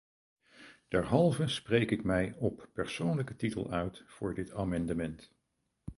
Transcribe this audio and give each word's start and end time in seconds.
Derhalve 0.87 1.47
spreek 1.47 1.91
ik 1.91 2.03
mij 2.03 2.35
op 2.37 2.69
persoonlijke 2.73 3.35
titel 3.35 3.71
uit 3.71 4.03
voor 4.07 4.33
dit 4.33 4.51
amendement. 4.51 5.33